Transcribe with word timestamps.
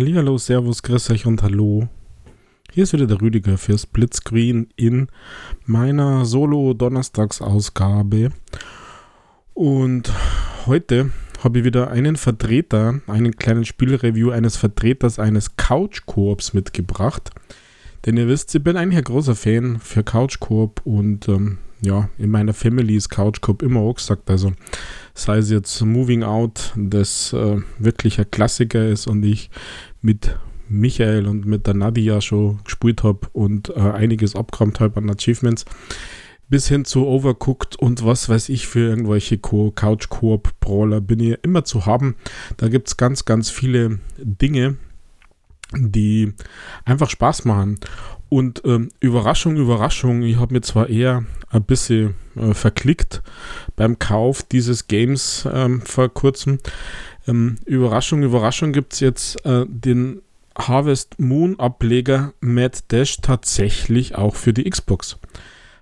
Hallihallo, 0.00 0.38
Servus, 0.38 0.82
Grüß 0.82 1.10
euch 1.10 1.26
und 1.26 1.42
Hallo. 1.42 1.86
Hier 2.72 2.84
ist 2.84 2.94
wieder 2.94 3.06
der 3.06 3.20
Rüdiger 3.20 3.58
für 3.58 3.76
Splitscreen 3.76 4.68
in 4.74 5.08
meiner 5.66 6.24
Solo-Donnerstagsausgabe. 6.24 8.30
Und 9.52 10.10
heute 10.64 11.10
habe 11.44 11.58
ich 11.58 11.66
wieder 11.66 11.90
einen 11.90 12.16
Vertreter, 12.16 13.02
einen 13.08 13.36
kleinen 13.36 13.66
Spielreview 13.66 14.30
eines 14.30 14.56
Vertreters 14.56 15.18
eines 15.18 15.56
Couch-Koops 15.56 16.54
mitgebracht. 16.54 17.30
Denn 18.06 18.16
ihr 18.16 18.26
wisst, 18.26 18.54
ich 18.54 18.64
bin 18.64 18.78
eigentlich 18.78 18.96
ein 18.96 19.04
großer 19.04 19.34
Fan 19.34 19.80
für 19.80 20.02
Couch-Koop 20.02 20.80
und 20.86 21.28
ähm, 21.28 21.58
ja, 21.82 22.10
in 22.18 22.30
meiner 22.30 22.52
Family 22.52 22.96
ist 22.96 23.08
Couch 23.08 23.40
Coop 23.40 23.62
immer 23.62 23.80
auch 23.80 23.94
gesagt. 23.94 24.28
Also 24.30 24.52
sei 25.14 25.38
es 25.38 25.50
jetzt 25.50 25.80
Moving 25.80 26.22
Out, 26.22 26.72
das 26.76 27.32
äh, 27.32 27.56
wirklich 27.78 28.18
ein 28.18 28.30
Klassiker 28.30 28.86
ist 28.86 29.06
und 29.06 29.24
ich 29.24 29.50
mit 30.02 30.38
Michael 30.68 31.26
und 31.26 31.46
mit 31.46 31.66
der 31.66 31.74
Nadia 31.74 32.20
schon 32.20 32.60
gespielt 32.64 33.02
habe 33.02 33.28
und 33.32 33.70
äh, 33.70 33.80
einiges 33.80 34.36
abgeräumt 34.36 34.80
habe 34.80 34.98
an 34.98 35.10
Achievements, 35.10 35.64
bis 36.48 36.68
hin 36.68 36.84
zu 36.84 37.06
Overcooked 37.06 37.76
und 37.76 38.04
was 38.04 38.28
weiß 38.28 38.48
ich 38.48 38.66
für 38.66 38.88
irgendwelche 38.88 39.38
Co 39.38 39.70
Couch-Koop-Brawler 39.70 41.00
bin 41.00 41.20
ich 41.20 41.38
immer 41.42 41.64
zu 41.64 41.86
haben. 41.86 42.16
Da 42.56 42.68
gibt 42.68 42.88
es 42.88 42.96
ganz, 42.96 43.24
ganz 43.24 43.50
viele 43.50 44.00
Dinge, 44.18 44.76
die 45.76 46.32
einfach 46.84 47.10
Spaß 47.10 47.44
machen. 47.44 47.78
Und 48.28 48.62
ähm, 48.64 48.90
Überraschung, 49.00 49.56
Überraschung, 49.56 50.22
ich 50.22 50.36
habe 50.36 50.54
mir 50.54 50.60
zwar 50.60 50.88
eher 50.88 51.24
ein 51.50 51.64
bisschen 51.64 52.14
äh, 52.36 52.54
verklickt 52.54 53.22
beim 53.74 53.98
Kauf 53.98 54.42
dieses 54.44 54.86
Games 54.86 55.48
ähm, 55.52 55.82
vor 55.82 56.08
kurzem. 56.08 56.60
Ähm, 57.30 57.56
Überraschung, 57.64 58.22
Überraschung 58.22 58.72
gibt 58.72 58.94
es 58.94 59.00
jetzt 59.00 59.44
äh, 59.44 59.64
den 59.68 60.22
Harvest 60.56 61.18
Moon 61.18 61.58
Ableger 61.58 62.32
Mad 62.40 62.78
Dash 62.88 63.18
tatsächlich 63.18 64.14
auch 64.16 64.34
für 64.34 64.52
die 64.52 64.68
Xbox. 64.68 65.18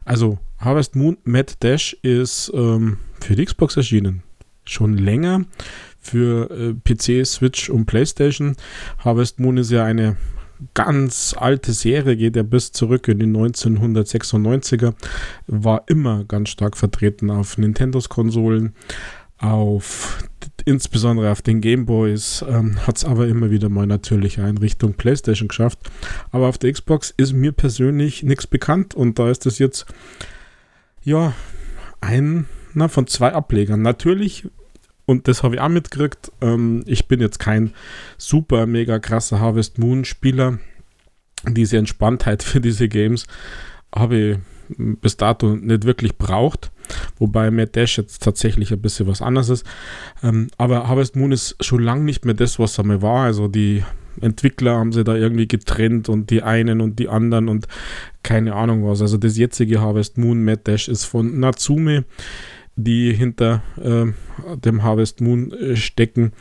Also 0.05 0.39
Harvest 0.59 0.95
Moon 0.95 1.17
Mad 1.25 1.55
Dash 1.61 1.97
ist 2.03 2.51
ähm, 2.55 2.99
für 3.21 3.35
die 3.35 3.45
Xbox 3.45 3.77
erschienen. 3.77 4.23
Schon 4.65 4.99
länger 4.99 5.45
für 6.01 6.51
äh, 6.51 6.75
PC, 6.75 7.27
Switch 7.27 7.71
und 7.71 7.87
PlayStation. 7.87 8.57
Harvest 8.99 9.41
Moon 9.41 9.57
ist 9.57 9.71
ja 9.71 9.85
eine 9.85 10.17
ganz 10.75 11.35
alte 11.39 11.73
Serie, 11.73 12.17
geht 12.17 12.37
ja 12.37 12.43
bis 12.43 12.73
zurück 12.73 13.09
in 13.09 13.19
die 13.21 13.27
1996er, 13.27 14.95
war 15.47 15.85
immer 15.87 16.25
ganz 16.25 16.51
stark 16.51 16.77
vertreten 16.77 17.31
auf 17.31 17.59
Nintendos 17.59 18.09
Konsolen, 18.09 18.75
auf 19.39 20.19
insbesondere 20.65 21.31
auf 21.31 21.43
den 21.43 21.61
Gameboys, 21.61 22.45
ähm, 22.47 22.87
hat 22.87 22.99
es 22.99 23.05
aber 23.05 23.27
immer 23.29 23.51
wieder 23.51 23.69
mal 23.69 23.87
natürlich 23.87 24.39
in 24.39 24.59
Richtung 24.59 24.95
PlayStation 24.95 25.49
geschafft. 25.49 25.79
Aber 26.31 26.49
auf 26.49 26.59
der 26.59 26.73
Xbox 26.73 27.15
ist 27.17 27.33
mir 27.33 27.53
persönlich 27.53 28.23
nichts 28.23 28.47
bekannt 28.47 28.95
und 28.95 29.19
da 29.19 29.31
ist 29.31 29.47
es 29.47 29.59
jetzt 29.59 29.87
ja 31.03 31.33
ein 32.01 32.47
na, 32.75 32.89
von 32.89 33.07
zwei 33.07 33.33
Ablegern. 33.33 33.83
Natürlich 33.83 34.49
und 35.09 35.27
das 35.27 35.43
habe 35.43 35.55
ich 35.55 35.61
auch 35.63 35.71
mitgekriegt. 35.71 36.31
Ähm, 36.43 36.83
ich 36.85 37.09
bin 37.09 37.21
jetzt 37.21 37.39
kein 37.39 37.73
super 38.19 38.67
mega 38.67 38.99
krasser 38.99 39.41
Harvest 39.41 39.79
Moon 39.79 40.05
Spieler. 40.05 40.59
Diese 41.47 41.79
Entspanntheit 41.79 42.43
für 42.43 42.61
diese 42.61 42.89
Games 42.89 43.27
habe 43.95 44.17
ich 44.19 44.39
bis 44.77 45.17
dato 45.17 45.57
nicht 45.57 45.85
wirklich 45.85 46.19
braucht. 46.19 46.71
Wobei 47.19 47.51
Mad 47.51 47.73
Dash 47.73 47.99
jetzt 47.99 48.23
tatsächlich 48.23 48.73
ein 48.73 48.81
bisschen 48.81 49.07
was 49.07 49.23
anderes 49.23 49.49
ist. 49.49 49.67
Ähm, 50.23 50.49
aber 50.57 50.89
Harvest 50.89 51.17
Moon 51.17 51.33
ist 51.33 51.57
schon 51.65 51.83
lange 51.83 52.05
nicht 52.05 52.25
mehr 52.25 52.35
das, 52.35 52.59
was 52.59 52.79
er 52.79 52.85
mal 52.85 53.03
war. 53.03 53.25
Also 53.25 53.49
die 53.49 53.85
Entwickler 54.21 54.77
haben 54.77 54.93
sie 54.93 55.05
da 55.05 55.15
irgendwie 55.15 55.47
getrennt 55.47 56.09
und 56.09 56.31
die 56.31 56.43
einen 56.43 56.81
und 56.81 56.99
die 56.99 57.09
anderen 57.09 57.49
und 57.49 57.69
keine 58.23 58.55
Ahnung 58.55 58.85
was. 58.85 59.01
Also 59.01 59.17
das 59.17 59.37
jetzige 59.37 59.81
Harvest 59.81 60.19
Moon 60.19 60.45
Mad 60.45 60.63
Dash 60.65 60.89
ist 60.89 61.05
von 61.05 61.39
Natsume 61.39 62.05
die 62.79 63.13
hinter 63.13 63.63
äh, 63.83 64.07
dem 64.57 64.85
Harvest 64.85 65.21
Moon 65.21 65.53
äh, 65.53 65.75
stecken 65.75 66.33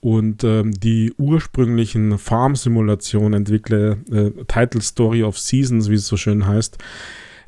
und 0.00 0.44
äh, 0.44 0.62
die 0.66 1.14
ursprünglichen 1.16 2.18
Farm-Simulation-Entwickler, 2.18 3.96
äh, 4.12 4.30
Title 4.46 4.82
Story 4.82 5.22
of 5.22 5.38
Seasons, 5.38 5.88
wie 5.88 5.94
es 5.94 6.06
so 6.06 6.18
schön 6.18 6.46
heißt, 6.46 6.76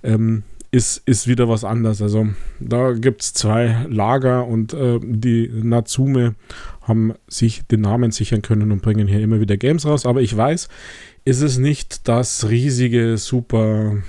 ähm, 0.03 0.45
ist, 0.71 1.03
ist 1.07 1.27
wieder 1.27 1.49
was 1.49 1.65
anderes. 1.65 2.03
Also 2.03 2.29
da 2.61 2.93
gibt 2.93 3.23
es 3.23 3.33
zwei 3.33 3.87
Lager 3.89 4.47
und 4.47 4.75
äh, 4.75 4.99
die 5.03 5.49
Natsume 5.49 6.35
haben 6.83 7.15
sich 7.27 7.63
den 7.67 7.83
Namen 7.83 8.11
sichern 8.11 8.43
können 8.43 8.73
und 8.73 8.83
bringen 8.83 9.09
hier 9.09 9.21
immer 9.21 9.41
wieder 9.41 9.57
Games 9.57 9.87
raus. 9.87 10.07
Aber 10.07 10.21
ich 10.21 10.37
weiß, 10.37 10.69
ist 11.25 11.41
es 11.41 11.59
nicht 11.59 12.09
das 12.09 12.49
riesige, 12.49 13.17
super 13.19 14.03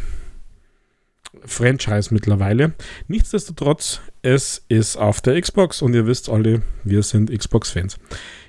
Franchise 1.46 2.14
mittlerweile. 2.14 2.74
Nichtsdestotrotz, 3.08 4.02
es 4.22 4.64
ist 4.68 4.98
auf 4.98 5.22
der 5.22 5.40
Xbox 5.40 5.82
und 5.82 5.94
ihr 5.94 6.08
wisst 6.08 6.30
alle, 6.30 6.62
wir 6.84 7.04
sind 7.04 7.32
Xbox-Fans. 7.32 7.98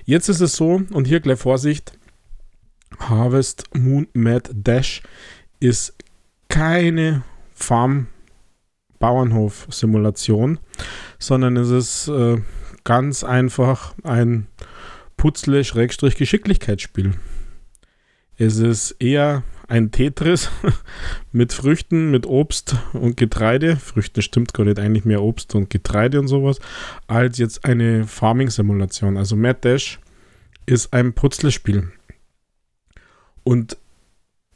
Jetzt 0.05 0.29
ist 0.29 0.41
es 0.41 0.57
so, 0.57 0.83
und 0.93 1.07
hier 1.07 1.21
gleich 1.21 1.39
Vorsicht: 1.39 1.93
Harvest 2.99 3.65
Moon 3.75 4.09
Mad 4.13 4.51
Dash 4.53 5.03
ist 5.61 5.95
keine 6.49 7.23
Farm-Bauernhof-Simulation, 7.63 10.59
sondern 11.19 11.57
es 11.57 11.71
ist 11.71 12.09
äh, 12.09 12.37
ganz 12.85 13.25
einfach 13.25 13.95
ein 14.03 14.47
Putzle-Geschicklichkeitsspiel. 15.17 17.15
Es 18.39 18.57
ist 18.57 18.93
eher 19.01 19.43
ein 19.69 19.91
Tetris 19.91 20.51
mit 21.33 21.53
Früchten, 21.53 22.11
mit 22.11 22.27
Obst 22.27 22.77
und 22.93 23.17
Getreide. 23.17 23.77
Früchte 23.77 24.23
stimmt 24.23 24.55
gar 24.55 24.65
nicht, 24.65 24.79
eigentlich 24.79 25.05
mehr 25.05 25.23
Obst 25.23 25.55
und 25.55 25.71
Getreide 25.71 26.19
und 26.19 26.29
sowas, 26.29 26.59
als 27.07 27.39
jetzt 27.39 27.65
eine 27.65 28.07
Farming-Simulation. 28.07 29.17
Also 29.17 29.37
Mad 29.37 29.61
Dash 29.63 30.01
ist 30.67 30.93
ein 30.93 31.13
Putzlespiel. 31.13 31.93
Und 33.45 33.77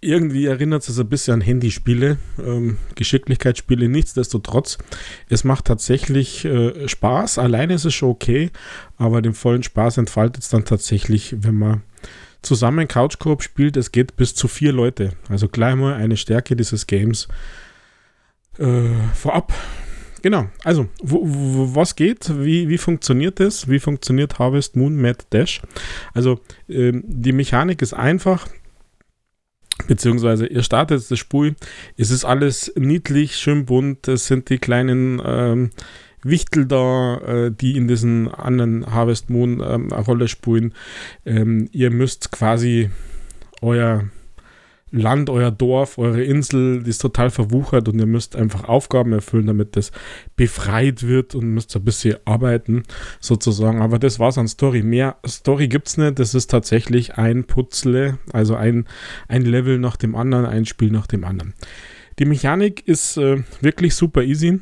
irgendwie 0.04 0.46
erinnert 0.46 0.88
es 0.88 0.98
ein 0.98 1.08
bisschen 1.08 1.34
an 1.34 1.40
Handyspiele, 1.40 2.18
ähm, 2.44 2.76
Geschicklichkeitsspiele, 2.94 3.88
nichtsdestotrotz. 3.88 4.78
Es 5.28 5.44
macht 5.44 5.64
tatsächlich 5.64 6.44
äh, 6.44 6.88
Spaß. 6.88 7.38
Alleine 7.38 7.74
ist 7.74 7.84
es 7.84 7.94
schon 7.94 8.10
okay, 8.10 8.50
aber 8.96 9.22
den 9.22 9.34
vollen 9.34 9.62
Spaß 9.62 9.98
entfaltet 9.98 10.42
es 10.42 10.50
dann 10.50 10.64
tatsächlich, 10.64 11.36
wenn 11.40 11.56
man 11.56 11.82
zusammen 12.42 12.88
Couch 12.88 13.18
Coop 13.18 13.42
spielt, 13.42 13.76
es 13.76 13.90
geht 13.90 14.16
bis 14.16 14.34
zu 14.34 14.48
vier 14.48 14.72
Leute. 14.72 15.12
Also 15.28 15.48
gleich 15.48 15.74
mal 15.74 15.94
eine 15.94 16.16
Stärke 16.16 16.56
dieses 16.56 16.86
Games 16.86 17.28
äh, 18.58 18.88
vorab. 19.14 19.52
Genau, 20.22 20.46
also 20.62 20.88
wo, 21.02 21.20
wo, 21.22 21.74
was 21.74 21.96
geht, 21.96 22.32
wie, 22.42 22.68
wie 22.70 22.78
funktioniert 22.78 23.40
das, 23.40 23.68
wie 23.68 23.78
funktioniert 23.78 24.38
Harvest 24.38 24.74
Moon 24.74 24.96
Mad 24.96 25.18
Dash? 25.30 25.60
Also 26.14 26.40
ähm, 26.66 27.04
die 27.06 27.32
Mechanik 27.32 27.82
ist 27.82 27.92
einfach, 27.92 28.46
beziehungsweise 29.86 30.46
ihr 30.46 30.62
startet 30.62 31.10
das 31.10 31.18
Spiel, 31.18 31.54
es 31.96 32.10
ist 32.10 32.24
alles 32.24 32.72
niedlich, 32.76 33.36
schön 33.36 33.66
bunt, 33.66 34.08
es 34.08 34.26
sind 34.26 34.50
die 34.50 34.58
kleinen 34.58 35.20
ähm, 35.24 35.70
Wichtel 36.22 36.66
da, 36.66 37.18
äh, 37.18 37.50
die 37.52 37.76
in 37.76 37.86
diesen 37.86 38.28
anderen 38.28 38.92
Harvest 38.92 39.30
Moon 39.30 39.60
ähm, 39.60 39.92
eine 39.92 40.04
Rolle 40.04 40.28
spielen. 40.28 40.72
Ähm, 41.26 41.68
ihr 41.70 41.90
müsst 41.90 42.32
quasi 42.32 42.90
euer 43.60 44.04
Land, 44.96 45.28
euer 45.28 45.50
Dorf, 45.50 45.98
eure 45.98 46.22
Insel, 46.22 46.82
die 46.84 46.90
ist 46.90 47.00
total 47.00 47.30
verwuchert 47.30 47.88
und 47.88 47.98
ihr 47.98 48.06
müsst 48.06 48.36
einfach 48.36 48.64
Aufgaben 48.64 49.12
erfüllen, 49.12 49.46
damit 49.46 49.76
das 49.76 49.90
befreit 50.36 51.02
wird 51.02 51.34
und 51.34 51.46
müsst 51.46 51.74
ein 51.74 51.84
bisschen 51.84 52.16
arbeiten, 52.24 52.84
sozusagen. 53.18 53.82
Aber 53.82 53.98
das 53.98 54.20
war's 54.20 54.38
an 54.38 54.46
Story. 54.46 54.82
Mehr 54.82 55.16
Story 55.26 55.66
gibt's 55.66 55.96
nicht. 55.96 56.20
Das 56.20 56.34
ist 56.34 56.48
tatsächlich 56.48 57.16
ein 57.16 57.44
Putzle, 57.44 58.18
also 58.32 58.54
ein, 58.54 58.86
ein 59.26 59.42
Level 59.42 59.78
nach 59.78 59.96
dem 59.96 60.14
anderen, 60.14 60.46
ein 60.46 60.64
Spiel 60.64 60.92
nach 60.92 61.08
dem 61.08 61.24
anderen. 61.24 61.54
Die 62.20 62.24
Mechanik 62.24 62.86
ist 62.86 63.16
äh, 63.16 63.42
wirklich 63.60 63.96
super 63.96 64.22
easy. 64.22 64.60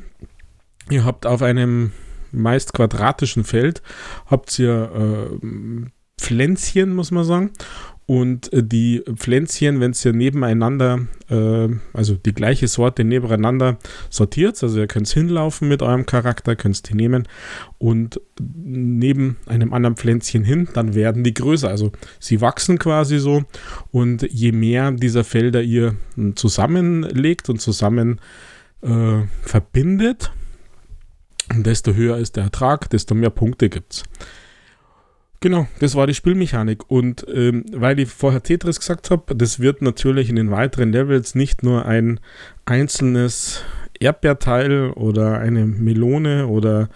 Ihr 0.89 1.05
habt 1.05 1.27
auf 1.27 1.43
einem 1.43 1.91
meist 2.31 2.73
quadratischen 2.73 3.43
Feld, 3.43 3.83
habt 4.25 4.57
ihr 4.57 5.29
äh, 5.39 5.87
Pflänzchen, 6.19 6.95
muss 6.95 7.11
man 7.11 7.25
sagen. 7.25 7.51
Und 8.05 8.51
äh, 8.51 8.63
die 8.63 9.01
Pflänzchen, 9.15 9.79
wenn 9.79 9.93
ihr 10.03 10.13
nebeneinander, 10.13 11.07
äh, 11.29 11.69
also 11.93 12.15
die 12.15 12.33
gleiche 12.33 12.67
Sorte 12.67 13.03
nebeneinander 13.03 13.77
sortiert, 14.09 14.61
also 14.61 14.77
ihr 14.79 14.87
könnt 14.87 15.07
hinlaufen 15.07 15.69
mit 15.69 15.81
eurem 15.81 16.05
Charakter, 16.05 16.55
könnt 16.55 16.89
die 16.89 16.95
nehmen 16.95 17.27
und 17.77 18.19
neben 18.39 19.37
einem 19.45 19.73
anderen 19.73 19.95
Pflänzchen 19.95 20.43
hin, 20.43 20.67
dann 20.73 20.95
werden 20.95 21.23
die 21.23 21.33
größer. 21.33 21.69
Also 21.69 21.91
sie 22.19 22.41
wachsen 22.41 22.77
quasi 22.77 23.19
so 23.19 23.43
und 23.91 24.27
je 24.29 24.51
mehr 24.51 24.91
dieser 24.91 25.23
Felder 25.23 25.61
ihr 25.61 25.95
zusammenlegt 26.35 27.49
und 27.49 27.61
zusammen 27.61 28.19
äh, 28.81 29.21
verbindet, 29.41 30.31
desto 31.55 31.93
höher 31.93 32.17
ist 32.17 32.35
der 32.35 32.45
Ertrag, 32.45 32.89
desto 32.89 33.15
mehr 33.15 33.29
Punkte 33.29 33.69
gibt 33.69 33.93
es. 33.93 34.03
Genau, 35.43 35.67
das 35.79 35.95
war 35.95 36.07
die 36.07 36.13
Spielmechanik. 36.13 36.89
Und 36.89 37.25
ähm, 37.27 37.65
weil 37.73 37.99
ich 37.99 38.07
vorher 38.07 38.41
Tetris 38.41 38.79
gesagt 38.79 39.11
habe, 39.11 39.35
das 39.35 39.59
wird 39.59 39.81
natürlich 39.81 40.29
in 40.29 40.37
den 40.37 40.51
weiteren 40.51 40.93
Levels 40.93 41.35
nicht 41.35 41.63
nur 41.63 41.85
ein 41.85 42.21
einzelnes 42.63 43.61
Erdbeerteil 43.99 44.91
oder 44.91 45.39
eine 45.39 45.65
Melone 45.65 46.47
oder 46.47 46.87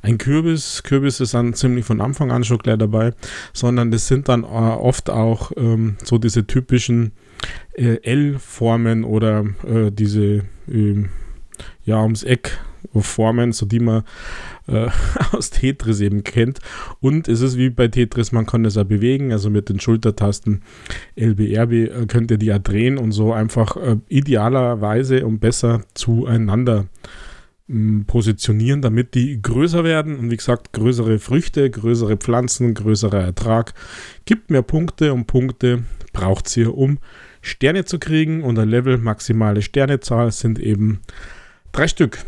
ein 0.00 0.16
Kürbis. 0.16 0.82
Kürbis 0.82 1.20
ist 1.20 1.34
dann 1.34 1.52
ziemlich 1.52 1.84
von 1.84 2.00
Anfang 2.00 2.30
an 2.30 2.42
schon 2.42 2.56
gleich 2.56 2.78
dabei, 2.78 3.12
sondern 3.52 3.90
das 3.90 4.08
sind 4.08 4.30
dann 4.30 4.44
äh, 4.44 4.46
oft 4.46 5.10
auch 5.10 5.52
ähm, 5.58 5.98
so 6.02 6.16
diese 6.16 6.46
typischen 6.46 7.12
äh, 7.74 7.96
L-Formen 8.02 9.04
oder 9.04 9.44
äh, 9.68 9.90
diese 9.92 10.44
äh, 10.72 11.04
ja 11.84 12.02
ums 12.02 12.22
Eck 12.22 12.60
Formen, 12.94 13.52
so 13.52 13.66
die 13.66 13.80
man 13.80 14.04
äh, 14.66 14.88
aus 15.32 15.50
Tetris 15.50 16.00
eben 16.00 16.24
kennt. 16.24 16.58
Und 17.00 17.28
es 17.28 17.40
ist 17.40 17.56
wie 17.56 17.70
bei 17.70 17.88
Tetris, 17.88 18.32
man 18.32 18.46
kann 18.46 18.62
das 18.62 18.76
ja 18.76 18.84
bewegen, 18.84 19.32
also 19.32 19.50
mit 19.50 19.68
den 19.68 19.80
Schultertasten 19.80 20.62
LBRB 21.16 21.72
äh, 21.72 22.06
könnt 22.06 22.30
ihr 22.30 22.38
die 22.38 22.46
ja 22.46 22.58
drehen 22.58 22.98
und 22.98 23.12
so 23.12 23.32
einfach 23.32 23.76
äh, 23.76 23.96
idealerweise 24.08 25.26
und 25.26 25.40
besser 25.40 25.82
zueinander 25.94 26.86
mh, 27.68 28.04
positionieren, 28.06 28.82
damit 28.82 29.14
die 29.14 29.40
größer 29.40 29.84
werden. 29.84 30.18
Und 30.18 30.30
wie 30.30 30.36
gesagt, 30.36 30.72
größere 30.72 31.18
Früchte, 31.18 31.70
größere 31.70 32.16
Pflanzen, 32.16 32.74
größerer 32.74 33.20
Ertrag 33.20 33.74
gibt 34.24 34.50
mehr 34.50 34.62
Punkte 34.62 35.12
und 35.12 35.26
Punkte 35.26 35.84
braucht 36.12 36.46
es 36.46 36.54
hier, 36.54 36.76
um 36.76 36.98
Sterne 37.42 37.84
zu 37.84 37.98
kriegen. 37.98 38.42
Und 38.42 38.56
der 38.56 38.66
Level 38.66 38.98
maximale 38.98 39.62
Sternezahl 39.62 40.32
sind 40.32 40.58
eben 40.58 41.00
drei 41.72 41.88
Stück. 41.88 42.18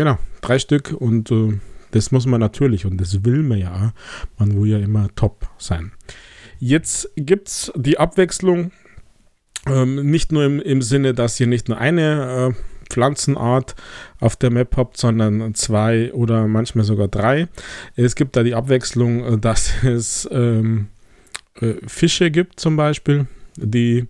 Genau, 0.00 0.16
drei 0.40 0.58
Stück 0.58 0.96
und 0.98 1.30
äh, 1.30 1.60
das 1.90 2.10
muss 2.10 2.24
man 2.24 2.40
natürlich 2.40 2.86
und 2.86 2.98
das 2.98 3.22
will 3.22 3.42
man 3.42 3.58
ja. 3.58 3.92
Man 4.38 4.58
will 4.58 4.70
ja 4.70 4.78
immer 4.78 5.08
top 5.14 5.46
sein. 5.58 5.92
Jetzt 6.58 7.10
gibt 7.16 7.48
es 7.48 7.70
die 7.76 7.98
Abwechslung 7.98 8.70
ähm, 9.66 10.10
nicht 10.10 10.32
nur 10.32 10.42
im, 10.46 10.58
im, 10.58 10.80
Sinne, 10.80 11.12
dass 11.12 11.38
ihr 11.38 11.46
nicht 11.46 11.68
nur 11.68 11.76
eine 11.76 12.54
äh, 12.56 12.90
Pflanzenart 12.90 13.74
auf 14.20 14.36
der 14.36 14.48
Map 14.48 14.74
habt, 14.78 14.96
sondern 14.96 15.54
zwei 15.54 16.14
oder 16.14 16.48
manchmal 16.48 16.86
sogar 16.86 17.08
drei. 17.08 17.48
Es 17.94 18.14
gibt 18.14 18.36
da 18.36 18.42
die 18.42 18.54
Abwechslung, 18.54 19.22
äh, 19.22 19.38
dass 19.38 19.70
es 19.84 20.26
ähm, 20.32 20.88
äh, 21.60 21.74
Fische 21.86 22.30
gibt 22.30 22.58
zum 22.58 22.74
Beispiel, 22.74 23.26
die 23.56 24.06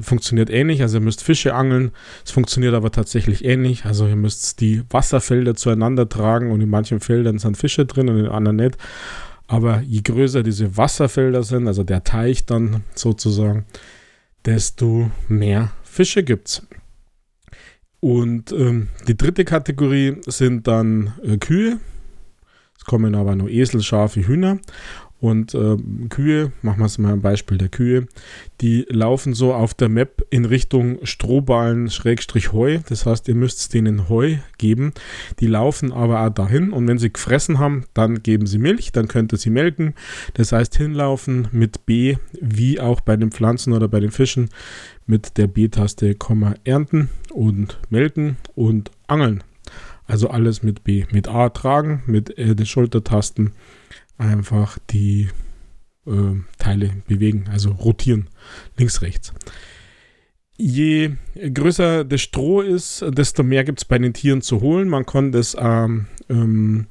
funktioniert 0.00 0.50
ähnlich. 0.50 0.82
Also 0.82 0.98
ihr 0.98 1.02
müsst 1.02 1.22
Fische 1.22 1.54
angeln. 1.54 1.92
Es 2.24 2.30
funktioniert 2.30 2.74
aber 2.74 2.90
tatsächlich 2.90 3.44
ähnlich. 3.44 3.84
Also 3.84 4.06
ihr 4.06 4.16
müsst 4.16 4.60
die 4.60 4.82
Wasserfelder 4.90 5.54
zueinander 5.54 6.08
tragen 6.08 6.50
und 6.50 6.60
in 6.60 6.70
manchen 6.70 7.00
Feldern 7.00 7.38
sind 7.38 7.56
Fische 7.56 7.86
drin 7.86 8.08
und 8.08 8.18
in 8.18 8.26
anderen 8.26 8.56
nicht. 8.56 8.76
Aber 9.46 9.80
je 9.80 10.02
größer 10.02 10.42
diese 10.42 10.76
Wasserfelder 10.76 11.42
sind, 11.42 11.66
also 11.66 11.82
der 11.82 12.04
Teich 12.04 12.44
dann 12.44 12.84
sozusagen, 12.94 13.64
desto 14.44 15.10
mehr 15.28 15.72
Fische 15.82 16.22
gibt 16.22 16.48
es. 16.48 16.62
Und 18.00 18.52
ähm, 18.52 18.88
die 19.08 19.16
dritte 19.16 19.44
Kategorie 19.44 20.16
sind 20.26 20.68
dann 20.68 21.14
äh, 21.22 21.38
Kühe. 21.38 21.80
Es 22.76 22.84
kommen 22.84 23.14
aber 23.14 23.34
nur 23.34 23.48
Esel, 23.48 23.82
Schafe, 23.82 24.26
Hühner. 24.26 24.58
Und 25.20 25.52
äh, 25.54 25.76
Kühe, 26.10 26.52
machen 26.62 26.78
wir 26.78 26.86
es 26.86 26.98
mal 26.98 27.12
ein 27.12 27.22
Beispiel 27.22 27.58
der 27.58 27.68
Kühe, 27.68 28.06
die 28.60 28.86
laufen 28.88 29.34
so 29.34 29.52
auf 29.52 29.74
der 29.74 29.88
Map 29.88 30.24
in 30.30 30.44
Richtung 30.44 31.04
Strohballen 31.04 31.90
Schrägstrich 31.90 32.52
Heu. 32.52 32.78
Das 32.88 33.04
heißt, 33.04 33.26
ihr 33.26 33.34
müsst 33.34 33.74
denen 33.74 34.08
Heu 34.08 34.36
geben. 34.58 34.92
Die 35.40 35.48
laufen 35.48 35.92
aber 35.92 36.24
auch 36.24 36.30
dahin 36.30 36.72
und 36.72 36.86
wenn 36.86 36.98
sie 36.98 37.12
gefressen 37.12 37.58
haben, 37.58 37.84
dann 37.94 38.22
geben 38.22 38.46
sie 38.46 38.58
Milch, 38.58 38.92
dann 38.92 39.08
könnt 39.08 39.32
ihr 39.32 39.38
sie 39.38 39.50
melken. 39.50 39.94
Das 40.34 40.52
heißt, 40.52 40.76
hinlaufen 40.76 41.48
mit 41.50 41.84
B, 41.84 42.16
wie 42.40 42.78
auch 42.78 43.00
bei 43.00 43.16
den 43.16 43.32
Pflanzen 43.32 43.72
oder 43.72 43.88
bei 43.88 43.98
den 43.98 44.12
Fischen, 44.12 44.50
mit 45.06 45.36
der 45.36 45.48
B-Taste 45.48 46.14
ernten 46.64 47.08
und 47.32 47.78
melken 47.90 48.36
und 48.54 48.92
angeln. 49.08 49.42
Also 50.06 50.30
alles 50.30 50.62
mit 50.62 50.84
B. 50.84 51.04
Mit 51.12 51.28
A 51.28 51.50
tragen, 51.50 52.02
mit 52.06 52.36
äh, 52.38 52.54
den 52.54 52.66
Schultertasten 52.66 53.52
einfach 54.18 54.78
die 54.90 55.28
äh, 56.06 56.34
Teile 56.58 56.90
bewegen, 57.06 57.46
also 57.50 57.70
rotieren, 57.70 58.28
links, 58.76 59.02
rechts. 59.02 59.32
Je 60.56 61.12
größer 61.54 62.04
das 62.04 62.20
Stroh 62.20 62.62
ist, 62.62 63.04
desto 63.10 63.44
mehr 63.44 63.62
gibt 63.62 63.78
es 63.78 63.84
bei 63.84 63.98
den 63.98 64.12
Tieren 64.12 64.42
zu 64.42 64.60
holen. 64.60 64.88
Man 64.88 65.06
kann 65.06 65.30
das 65.30 65.56
ähm, 65.58 66.06
ähm, 66.28 66.88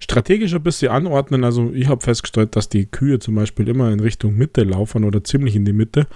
strategisch 0.00 0.54
ein 0.54 0.62
bisschen 0.62 0.90
anordnen. 0.90 1.44
Also 1.44 1.70
ich 1.72 1.88
habe 1.88 2.02
festgestellt, 2.02 2.56
dass 2.56 2.68
die 2.68 2.86
Kühe 2.86 3.20
zum 3.20 3.36
Beispiel 3.36 3.68
immer 3.68 3.92
in 3.92 4.00
Richtung 4.00 4.36
Mitte 4.36 4.64
laufen 4.64 5.04
oder 5.04 5.22
ziemlich 5.22 5.54
in 5.54 5.64
die 5.64 5.72
Mitte. 5.72 6.08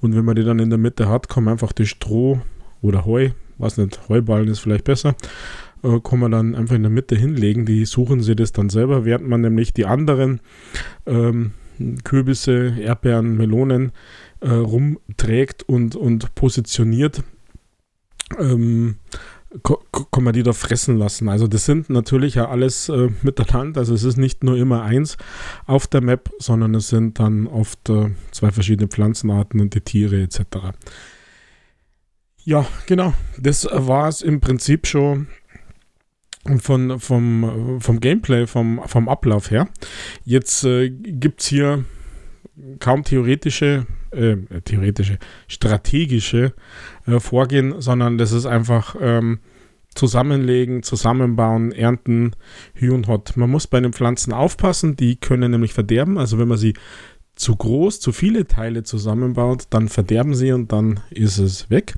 Und 0.00 0.14
wenn 0.14 0.24
man 0.24 0.36
die 0.36 0.44
dann 0.44 0.60
in 0.60 0.70
der 0.70 0.78
Mitte 0.78 1.08
hat, 1.08 1.28
man 1.36 1.48
einfach 1.48 1.72
das 1.72 1.88
Stroh 1.88 2.40
oder 2.80 3.04
Heu, 3.04 3.30
was 3.58 3.76
nicht, 3.76 4.08
Heuballen 4.08 4.48
ist 4.48 4.60
vielleicht 4.60 4.84
besser, 4.84 5.16
äh, 5.82 6.00
kann 6.00 6.18
man 6.18 6.30
dann 6.30 6.54
einfach 6.54 6.74
in 6.74 6.82
der 6.82 6.90
Mitte 6.90 7.16
hinlegen. 7.16 7.66
Die 7.66 7.84
suchen 7.84 8.20
sie 8.20 8.36
das 8.36 8.52
dann 8.52 8.68
selber, 8.68 9.04
während 9.04 9.28
man 9.28 9.40
nämlich 9.40 9.72
die 9.72 9.86
anderen 9.86 10.40
ähm, 11.06 11.52
Kürbisse, 12.04 12.74
Erdbeeren, 12.78 13.36
Melonen 13.36 13.92
äh, 14.40 14.50
rumträgt 14.50 15.62
und, 15.62 15.96
und 15.96 16.34
positioniert. 16.34 17.22
Ähm, 18.38 18.96
kann 19.62 20.24
man 20.24 20.32
die 20.32 20.42
da 20.42 20.52
fressen 20.52 20.96
lassen. 20.96 21.28
Also 21.28 21.46
das 21.46 21.64
sind 21.64 21.88
natürlich 21.88 22.34
ja 22.34 22.48
alles 22.48 22.88
äh, 22.88 23.08
miteinander. 23.22 23.80
Also 23.80 23.94
es 23.94 24.02
ist 24.02 24.16
nicht 24.16 24.42
nur 24.44 24.56
immer 24.56 24.82
eins 24.82 25.16
auf 25.66 25.86
der 25.86 26.00
Map, 26.00 26.30
sondern 26.38 26.74
es 26.74 26.88
sind 26.88 27.18
dann 27.18 27.46
oft 27.46 27.88
äh, 27.88 28.10
zwei 28.32 28.50
verschiedene 28.50 28.88
Pflanzenarten 28.88 29.60
und 29.60 29.74
die 29.74 29.80
Tiere 29.80 30.20
etc. 30.20 30.40
Ja, 32.44 32.66
genau. 32.86 33.14
Das 33.38 33.66
war 33.70 34.08
es 34.08 34.20
im 34.22 34.40
Prinzip 34.40 34.86
schon 34.86 35.28
von, 36.60 36.98
vom, 37.00 37.80
vom 37.80 38.00
Gameplay, 38.00 38.46
vom, 38.46 38.80
vom 38.86 39.08
Ablauf 39.08 39.50
her. 39.50 39.68
Jetzt 40.24 40.64
äh, 40.64 40.90
gibt 40.90 41.40
es 41.40 41.46
hier 41.48 41.84
kaum 42.80 43.04
theoretische, 43.04 43.86
äh, 44.12 44.36
theoretische, 44.64 45.18
strategische 45.48 46.54
äh, 47.06 47.20
Vorgehen, 47.20 47.80
sondern 47.80 48.18
das 48.18 48.32
ist 48.32 48.46
einfach 48.46 48.96
ähm, 49.00 49.40
zusammenlegen, 49.94 50.82
zusammenbauen, 50.82 51.72
ernten, 51.72 52.32
Hü 52.74 52.90
und 52.92 53.08
Hot. 53.08 53.36
Man 53.36 53.50
muss 53.50 53.66
bei 53.66 53.80
den 53.80 53.92
Pflanzen 53.92 54.32
aufpassen, 54.32 54.96
die 54.96 55.16
können 55.16 55.50
nämlich 55.50 55.72
verderben. 55.72 56.18
Also 56.18 56.38
wenn 56.38 56.48
man 56.48 56.58
sie 56.58 56.74
zu 57.36 57.54
groß, 57.54 58.00
zu 58.00 58.12
viele 58.12 58.46
Teile 58.46 58.82
zusammenbaut, 58.82 59.66
dann 59.70 59.88
verderben 59.88 60.34
sie 60.34 60.52
und 60.52 60.72
dann 60.72 61.00
ist 61.10 61.38
es 61.38 61.70
weg. 61.70 61.94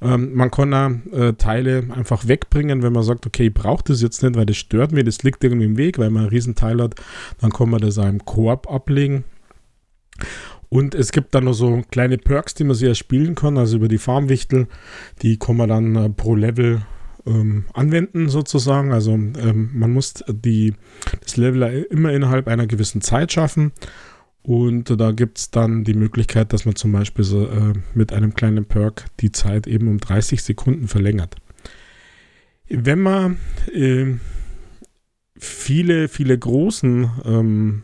Ähm, 0.00 0.34
man 0.34 0.50
kann 0.50 0.74
auch 0.74 0.90
äh, 1.12 1.32
Teile 1.32 1.88
einfach 1.90 2.28
wegbringen, 2.28 2.82
wenn 2.82 2.92
man 2.92 3.02
sagt, 3.02 3.26
okay, 3.26 3.46
ich 3.46 3.54
brauche 3.54 3.82
das 3.84 4.02
jetzt 4.02 4.22
nicht, 4.22 4.36
weil 4.36 4.46
das 4.46 4.58
stört 4.58 4.92
mir, 4.92 5.02
das 5.02 5.22
liegt 5.22 5.42
irgendwie 5.42 5.64
im 5.64 5.78
Weg, 5.78 5.98
weil 5.98 6.10
man 6.10 6.24
ein 6.24 6.28
Riesenteil 6.28 6.80
hat, 6.82 6.94
dann 7.40 7.50
kann 7.50 7.70
man 7.70 7.80
das 7.80 7.98
auch 7.98 8.08
im 8.08 8.24
Korb 8.24 8.70
ablegen. 8.70 9.24
Und 10.68 10.94
es 10.94 11.12
gibt 11.12 11.34
dann 11.34 11.44
noch 11.44 11.54
so 11.54 11.82
kleine 11.90 12.18
Perks, 12.18 12.54
die 12.54 12.64
man 12.64 12.74
sich 12.74 12.88
erspielen 12.88 13.34
kann, 13.34 13.58
also 13.58 13.76
über 13.76 13.88
die 13.88 13.98
Farmwichtel, 13.98 14.68
die 15.22 15.38
kann 15.38 15.56
man 15.56 15.68
dann 15.70 15.96
äh, 15.96 16.10
pro 16.10 16.34
Level 16.34 16.82
ähm, 17.26 17.64
anwenden 17.72 18.28
sozusagen. 18.28 18.92
Also 18.92 19.12
ähm, 19.12 19.70
man 19.72 19.90
muss 19.90 20.24
die, 20.28 20.74
das 21.22 21.36
Level 21.36 21.86
immer 21.90 22.12
innerhalb 22.12 22.48
einer 22.48 22.66
gewissen 22.66 23.00
Zeit 23.00 23.32
schaffen. 23.32 23.72
Und 24.42 25.00
da 25.00 25.12
gibt 25.12 25.38
es 25.38 25.50
dann 25.50 25.84
die 25.84 25.94
Möglichkeit, 25.94 26.52
dass 26.52 26.64
man 26.64 26.74
zum 26.74 26.92
Beispiel 26.92 27.24
so, 27.24 27.46
äh, 27.46 27.74
mit 27.94 28.12
einem 28.12 28.34
kleinen 28.34 28.64
Perk 28.64 29.06
die 29.20 29.30
Zeit 29.30 29.66
eben 29.66 29.88
um 29.88 29.98
30 29.98 30.42
Sekunden 30.42 30.88
verlängert. 30.88 31.36
Wenn 32.68 33.00
man 33.00 33.38
äh, 33.72 34.14
viele, 35.38 36.08
viele 36.08 36.36
großen 36.36 37.10
ähm, 37.24 37.82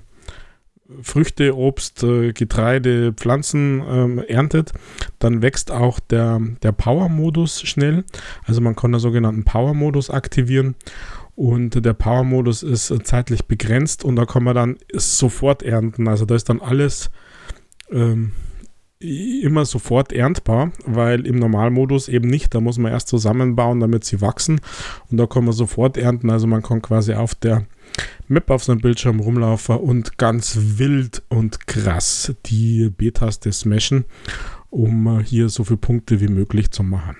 Früchte, 1.03 1.55
Obst, 1.55 2.03
äh, 2.03 2.33
Getreide, 2.33 3.12
Pflanzen 3.12 3.83
ähm, 3.87 4.19
erntet, 4.27 4.73
dann 5.19 5.43
wächst 5.43 5.71
auch 5.71 6.00
der, 6.00 6.41
der 6.62 6.73
Power-Modus 6.73 7.61
schnell. 7.62 8.05
Also 8.45 8.62
man 8.62 8.75
kann 8.75 8.93
den 8.93 9.00
sogenannten 9.00 9.45
Power-Modus 9.45 10.09
aktivieren 10.09 10.77
und 11.38 11.85
der 11.85 11.92
Power-Modus 11.92 12.64
ist 12.64 12.92
zeitlich 13.04 13.45
begrenzt 13.45 14.04
und 14.04 14.16
da 14.16 14.26
kann 14.26 14.42
man 14.42 14.57
dann 14.57 14.76
sofort 14.92 15.62
ernten. 15.62 16.09
Also 16.09 16.25
da 16.25 16.35
ist 16.35 16.49
dann 16.49 16.61
alles 16.61 17.12
ähm, 17.92 18.33
immer 18.99 19.64
sofort 19.64 20.12
erntbar, 20.12 20.73
weil 20.85 21.28
im 21.28 21.37
Normalmodus 21.37 22.09
eben 22.09 22.28
nicht. 22.28 22.57
Da 22.57 22.61
muss 22.61 22.76
man 22.78 22.90
erst 22.90 23.07
zusammenbauen, 23.07 23.78
damit 23.78 24.02
sie 24.02 24.21
wachsen. 24.21 24.61
Und 25.12 25.18
da 25.18 25.26
kann 25.26 25.45
man 25.45 25.52
sofort 25.54 25.97
ernten. 25.97 26.28
Also 26.28 26.49
man 26.49 26.64
kann 26.64 26.83
quasi 26.83 27.14
auf 27.14 27.37
der 27.37 27.68
Map 28.26 28.50
auf 28.50 28.64
seinem 28.64 28.80
Bildschirm 28.80 29.21
rumlaufen 29.21 29.76
und 29.76 30.18
ganz 30.18 30.59
wild 30.61 31.23
und 31.28 31.68
krass 31.68 32.35
die 32.47 32.90
B-Taste 32.90 33.52
smashen, 33.52 34.07
um 34.71 35.21
äh, 35.21 35.23
hier 35.23 35.50
so 35.50 35.62
viele 35.62 35.76
Punkte 35.76 36.21
wie 36.21 36.26
möglich 36.26 36.73
zu 36.73 36.83
machen. 36.83 37.14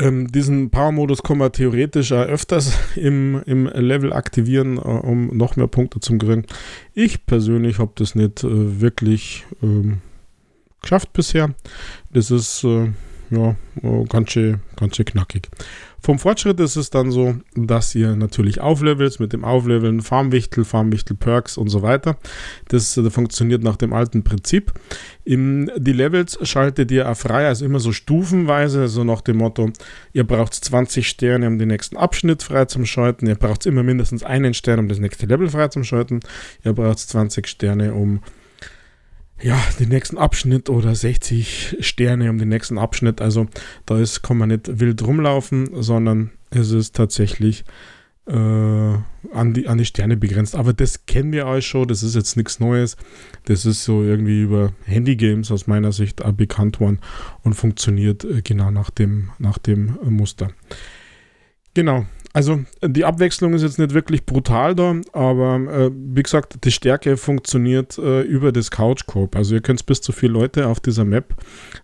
Ähm, 0.00 0.32
diesen 0.32 0.70
Power-Modus 0.70 1.22
kann 1.22 1.38
man 1.38 1.52
theoretisch 1.52 2.12
auch 2.12 2.24
öfters 2.24 2.72
im, 2.96 3.42
im 3.44 3.66
Level 3.66 4.12
aktivieren, 4.12 4.78
äh, 4.78 4.80
um 4.80 5.36
noch 5.36 5.56
mehr 5.56 5.66
Punkte 5.66 6.00
zu 6.00 6.16
kriegen. 6.16 6.46
Ich 6.94 7.26
persönlich 7.26 7.78
habe 7.78 7.92
das 7.96 8.14
nicht 8.14 8.42
äh, 8.42 8.80
wirklich 8.80 9.44
ähm, 9.62 9.98
geschafft 10.80 11.12
bisher. 11.12 11.54
Das 12.12 12.30
ist 12.30 12.64
äh, 12.64 12.88
ja 13.30 13.56
ganz 14.08 14.32
schön, 14.32 14.60
ganz 14.76 14.96
schön 14.96 15.06
knackig. 15.06 15.48
Vom 16.02 16.18
Fortschritt 16.18 16.58
ist 16.60 16.76
es 16.76 16.88
dann 16.88 17.10
so, 17.10 17.36
dass 17.54 17.94
ihr 17.94 18.16
natürlich 18.16 18.60
auflevelt 18.60 19.20
mit 19.20 19.34
dem 19.34 19.44
Aufleveln 19.44 20.00
Farmwichtel, 20.00 20.64
Farmwichtel 20.64 21.14
Perks 21.14 21.58
und 21.58 21.68
so 21.68 21.82
weiter. 21.82 22.16
Das 22.68 22.96
äh, 22.96 23.10
funktioniert 23.10 23.62
nach 23.62 23.76
dem 23.76 23.92
alten 23.92 24.24
Prinzip. 24.24 24.72
In 25.24 25.70
die 25.76 25.92
Levels 25.92 26.38
schaltet 26.48 26.90
ihr 26.90 27.10
auch 27.10 27.16
frei, 27.16 27.46
also 27.46 27.66
immer 27.66 27.80
so 27.80 27.92
stufenweise, 27.92 28.80
also 28.82 29.04
nach 29.04 29.20
dem 29.20 29.36
Motto, 29.36 29.70
ihr 30.14 30.24
braucht 30.24 30.54
20 30.54 31.06
Sterne, 31.06 31.46
um 31.46 31.58
den 31.58 31.68
nächsten 31.68 31.98
Abschnitt 31.98 32.42
frei 32.42 32.64
zu 32.64 32.84
schalten. 32.86 33.26
Ihr 33.26 33.34
braucht 33.34 33.66
immer 33.66 33.82
mindestens 33.82 34.22
einen 34.22 34.54
Stern, 34.54 34.78
um 34.78 34.88
das 34.88 34.98
nächste 34.98 35.26
Level 35.26 35.50
frei 35.50 35.68
zu 35.68 35.84
schalten. 35.84 36.20
Ihr 36.64 36.72
braucht 36.72 36.98
20 36.98 37.46
Sterne, 37.46 37.92
um 37.92 38.20
ja, 39.42 39.58
den 39.78 39.88
nächsten 39.88 40.18
Abschnitt 40.18 40.68
oder 40.68 40.94
60 40.94 41.78
Sterne 41.80 42.30
um 42.30 42.38
den 42.38 42.48
nächsten 42.48 42.78
Abschnitt. 42.78 43.20
Also 43.20 43.46
da 43.86 43.98
ist, 43.98 44.22
kann 44.22 44.38
man 44.38 44.48
nicht 44.48 44.80
wild 44.80 45.02
rumlaufen, 45.02 45.70
sondern 45.82 46.30
es 46.50 46.72
ist 46.72 46.94
tatsächlich 46.94 47.64
äh, 48.26 48.32
an, 48.32 49.54
die, 49.54 49.66
an 49.66 49.78
die 49.78 49.84
Sterne 49.84 50.16
begrenzt. 50.16 50.54
Aber 50.54 50.72
das 50.72 51.06
kennen 51.06 51.32
wir 51.32 51.46
euch 51.46 51.66
schon, 51.66 51.88
das 51.88 52.02
ist 52.02 52.14
jetzt 52.14 52.36
nichts 52.36 52.60
Neues. 52.60 52.96
Das 53.44 53.66
ist 53.66 53.84
so 53.84 54.02
irgendwie 54.02 54.42
über 54.42 54.72
Handy-Games 54.84 55.50
aus 55.50 55.66
meiner 55.66 55.92
Sicht 55.92 56.22
bekannt 56.36 56.80
worden 56.80 57.00
und 57.42 57.54
funktioniert 57.54 58.24
äh, 58.24 58.42
genau 58.42 58.70
nach 58.70 58.90
dem, 58.90 59.30
nach 59.38 59.58
dem 59.58 59.98
Muster. 60.04 60.48
Genau, 61.72 62.04
also 62.32 62.60
die 62.82 63.04
Abwechslung 63.04 63.54
ist 63.54 63.62
jetzt 63.62 63.80
nicht 63.80 63.92
wirklich 63.92 64.24
brutal 64.24 64.76
da, 64.76 64.94
aber 65.12 65.56
äh, 65.56 65.90
wie 65.92 66.22
gesagt, 66.22 66.64
die 66.64 66.70
Stärke 66.70 67.16
funktioniert 67.16 67.98
äh, 67.98 68.22
über 68.22 68.52
das 68.52 68.70
Couch 68.70 69.06
Coop. 69.06 69.34
Also 69.34 69.56
ihr 69.56 69.60
könnt 69.60 69.84
bis 69.86 70.00
zu 70.00 70.12
vier 70.12 70.28
Leute 70.28 70.68
auf 70.68 70.78
dieser 70.78 71.04
Map 71.04 71.34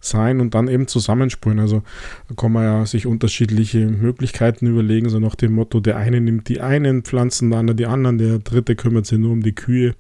sein 0.01 0.41
und 0.41 0.55
dann 0.55 0.69
eben 0.69 0.87
zusammenspielen. 0.87 1.59
Also 1.59 1.83
da 2.29 2.35
kann 2.37 2.53
man 2.53 2.63
ja 2.63 2.87
sich 2.87 3.07
unterschiedliche 3.07 3.87
Möglichkeiten 3.87 4.69
überlegen, 4.69 5.09
so 5.09 5.19
nach 5.19 5.35
dem 5.35 5.53
Motto, 5.53 5.81
der 5.81 5.97
eine 5.97 6.21
nimmt 6.21 6.49
die 6.49 6.61
einen 6.61 7.03
Pflanzen, 7.03 7.51
der 7.51 7.59
andere 7.59 7.77
die 7.77 7.87
anderen, 7.87 8.19
der 8.19 8.39
dritte 8.39 8.77
kümmert 8.77 9.07
sich 9.07 9.19
nur 9.19 9.33
um 9.33 9.43
die 9.43 9.55
Kühe 9.55 9.97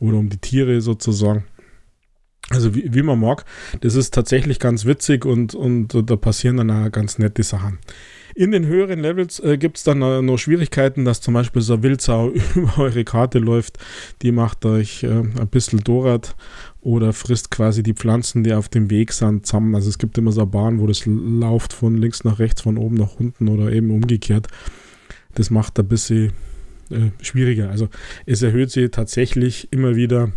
oder 0.00 0.16
um 0.16 0.30
die 0.30 0.38
Tiere 0.38 0.80
sozusagen. 0.80 1.44
Also 2.48 2.74
wie, 2.74 2.94
wie 2.94 3.02
man 3.02 3.20
mag, 3.20 3.44
das 3.80 3.94
ist 3.94 4.14
tatsächlich 4.14 4.58
ganz 4.58 4.86
witzig 4.86 5.26
und, 5.26 5.54
und 5.54 5.94
da 6.08 6.16
passieren 6.16 6.56
dann 6.56 6.70
auch 6.70 6.90
ganz 6.90 7.18
nette 7.18 7.42
Sachen. 7.42 7.78
In 8.36 8.50
den 8.50 8.66
höheren 8.66 8.98
Levels 8.98 9.38
äh, 9.40 9.56
gibt 9.56 9.76
es 9.76 9.84
dann 9.84 10.02
äh, 10.02 10.20
noch 10.20 10.38
Schwierigkeiten, 10.38 11.04
dass 11.04 11.20
zum 11.20 11.34
Beispiel 11.34 11.62
so 11.62 11.84
Wildsau 11.84 12.30
über 12.56 12.78
eure 12.78 13.04
Karte 13.04 13.38
läuft. 13.38 13.78
Die 14.22 14.32
macht 14.32 14.64
euch 14.64 15.04
äh, 15.04 15.08
ein 15.08 15.48
bisschen 15.48 15.84
Dorat 15.84 16.34
oder 16.80 17.12
frisst 17.12 17.52
quasi 17.52 17.84
die 17.84 17.94
Pflanzen, 17.94 18.42
die 18.42 18.52
auf 18.52 18.68
dem 18.68 18.90
Weg 18.90 19.12
sind, 19.12 19.46
zusammen. 19.46 19.76
Also 19.76 19.88
es 19.88 19.98
gibt 19.98 20.18
immer 20.18 20.32
so 20.32 20.40
eine 20.40 20.50
Bahn, 20.50 20.80
wo 20.80 20.86
das 20.88 21.06
läuft 21.06 21.72
von 21.72 21.96
links 21.96 22.24
nach 22.24 22.40
rechts, 22.40 22.62
von 22.62 22.76
oben 22.76 22.96
nach 22.96 23.14
unten 23.20 23.48
oder 23.48 23.70
eben 23.70 23.92
umgekehrt. 23.92 24.48
Das 25.34 25.50
macht 25.50 25.78
ein 25.78 25.86
bisschen 25.86 26.32
äh, 26.90 27.10
schwieriger. 27.22 27.70
Also 27.70 27.88
es 28.26 28.42
erhöht 28.42 28.72
sich 28.72 28.90
tatsächlich 28.90 29.68
immer 29.70 29.94
wieder 29.94 30.32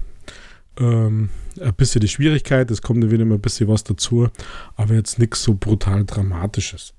ähm, 0.80 1.30
ein 1.60 1.74
bisschen 1.74 2.02
die 2.02 2.08
Schwierigkeit. 2.08 2.70
Es 2.70 2.84
kommt 2.84 3.10
wieder 3.10 3.24
immer 3.24 3.36
ein 3.36 3.42
bisschen 3.42 3.68
was 3.68 3.84
dazu, 3.84 4.28
aber 4.76 4.94
jetzt 4.94 5.18
nichts 5.18 5.42
so 5.42 5.56
brutal 5.56 6.06
Dramatisches. 6.06 6.94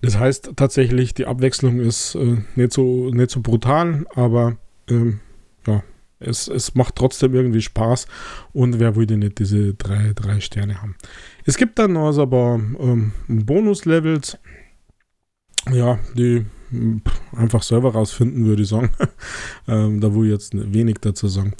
Das 0.00 0.18
heißt 0.18 0.52
tatsächlich, 0.56 1.14
die 1.14 1.26
Abwechslung 1.26 1.80
ist 1.80 2.14
äh, 2.14 2.38
nicht, 2.54 2.72
so, 2.72 3.10
nicht 3.10 3.30
so 3.30 3.40
brutal, 3.40 4.06
aber 4.14 4.56
ähm, 4.88 5.20
ja, 5.66 5.82
es, 6.18 6.48
es 6.48 6.74
macht 6.74 6.96
trotzdem 6.96 7.34
irgendwie 7.34 7.62
Spaß 7.62 8.06
und 8.52 8.78
wer 8.78 8.96
würde 8.96 9.16
nicht 9.16 9.38
diese 9.38 9.74
drei, 9.74 10.12
drei 10.14 10.40
Sterne 10.40 10.80
haben. 10.80 10.96
Es 11.44 11.56
gibt 11.56 11.78
dann 11.78 11.96
also 11.96 12.22
aber 12.22 12.60
ähm, 12.78 13.12
Bonus-Levels, 13.28 14.38
ja, 15.72 15.98
die 16.14 16.46
einfach 17.32 17.62
selber 17.62 17.92
rausfinden, 17.92 18.46
würde 18.46 18.62
ich 18.62 18.68
sagen. 18.68 18.90
ähm, 19.68 20.00
da 20.00 20.14
wo 20.14 20.24
ich 20.24 20.30
jetzt 20.30 20.52
wenig 20.54 20.96
dazu 21.00 21.28
sagen. 21.28 21.54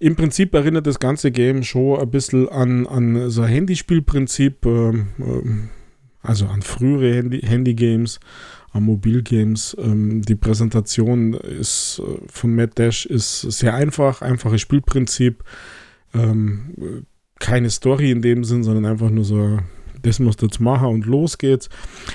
Im 0.00 0.14
Prinzip 0.14 0.54
erinnert 0.54 0.86
das 0.86 1.00
ganze 1.00 1.32
Game 1.32 1.64
schon 1.64 2.00
ein 2.00 2.10
bisschen 2.10 2.48
an, 2.48 2.86
an 2.86 3.30
so 3.30 3.42
ein 3.42 3.48
Handyspielprinzip. 3.48 4.64
Ähm, 4.64 5.08
ähm, 5.18 5.70
also 6.28 6.46
an 6.46 6.60
frühere 6.60 7.14
Handy, 7.14 7.40
Handy-Games, 7.40 8.20
an 8.72 8.82
Mobilgames. 8.82 9.74
Ähm, 9.80 10.20
die 10.20 10.34
Präsentation 10.34 11.32
ist 11.32 12.02
äh, 12.04 12.18
von 12.30 12.54
Matt 12.54 12.78
Dash 12.78 13.06
ist 13.06 13.40
sehr 13.40 13.74
einfach, 13.74 14.20
einfaches 14.20 14.60
Spielprinzip. 14.60 15.42
Ähm, 16.12 17.06
keine 17.38 17.70
Story 17.70 18.10
in 18.10 18.20
dem 18.20 18.44
Sinn, 18.44 18.62
sondern 18.62 18.84
einfach 18.84 19.08
nur 19.08 19.24
so, 19.24 19.58
das 20.02 20.18
musst 20.18 20.42
du 20.42 20.46
jetzt 20.46 20.60
machen 20.60 20.88
und 20.88 21.06
los 21.06 21.38
geht's. 21.38 21.70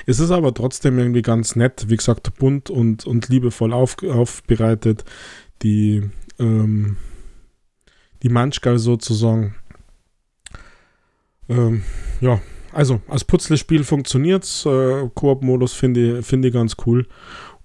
Es 0.06 0.20
ist 0.20 0.30
aber 0.30 0.54
trotzdem 0.54 1.00
irgendwie 1.00 1.24
ganz 1.24 1.56
nett, 1.56 1.86
wie 1.88 1.98
gesagt, 1.98 2.36
bunt 2.38 2.70
und, 2.70 3.08
und 3.08 3.30
liebevoll 3.30 3.74
auf, 3.74 3.98
aufbereitet. 4.04 5.06
Die, 5.64 6.04
ähm, 6.38 6.98
die 8.22 8.30
Manchgal 8.30 8.78
sozusagen. 8.78 9.56
Ähm, 11.50 11.82
ja, 12.22 12.40
also 12.74 13.02
als 13.08 13.24
Putzlespiel 13.24 13.84
funktioniert 13.84 14.44
es. 14.44 14.66
Äh, 14.66 15.10
Koop-Modus 15.14 15.74
finde 15.74 16.20
ich, 16.20 16.26
find 16.26 16.46
ich 16.46 16.54
ganz 16.54 16.76
cool. 16.86 17.08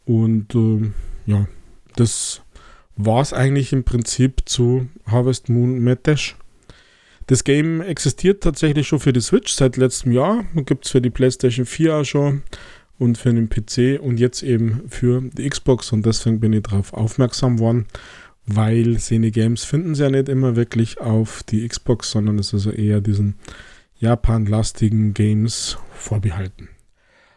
Und 0.04 0.54
äh, 0.54 0.90
ja, 1.26 1.46
das 1.96 2.42
war 2.96 3.20
es 3.22 3.32
eigentlich 3.32 3.72
im 3.72 3.84
Prinzip 3.84 4.42
zu 4.46 4.88
Harvest 5.06 5.48
Moon 5.48 5.82
Mad 5.82 6.00
Dash. 6.04 6.36
Das 7.26 7.44
Game 7.44 7.82
existiert 7.82 8.42
tatsächlich 8.42 8.88
schon 8.88 9.00
für 9.00 9.12
die 9.12 9.20
Switch 9.20 9.52
seit 9.52 9.76
letztem 9.76 10.12
Jahr. 10.12 10.44
Gibt 10.54 10.86
es 10.86 10.92
für 10.92 11.02
die 11.02 11.10
PlayStation 11.10 11.66
4 11.66 11.96
auch 11.96 12.04
schon 12.04 12.42
und 12.98 13.18
für 13.18 13.32
den 13.32 13.48
PC 13.48 14.00
und 14.00 14.18
jetzt 14.18 14.42
eben 14.42 14.82
für 14.88 15.20
die 15.20 15.48
Xbox. 15.48 15.92
Und 15.92 16.06
deswegen 16.06 16.40
bin 16.40 16.52
ich 16.52 16.62
darauf 16.62 16.92
aufmerksam 16.92 17.58
worden, 17.58 17.86
weil 18.46 18.98
Szene 18.98 19.30
Games 19.30 19.64
finden 19.64 19.94
sie 19.94 20.02
ja 20.02 20.10
nicht 20.10 20.28
immer 20.28 20.56
wirklich 20.56 21.00
auf 21.00 21.42
die 21.42 21.66
Xbox, 21.68 22.10
sondern 22.10 22.38
es 22.38 22.48
ist 22.48 22.66
also 22.66 22.70
eher 22.70 23.00
diesen 23.00 23.34
Japan-lastigen 23.98 25.14
Games 25.14 25.78
vorbehalten. 25.92 26.68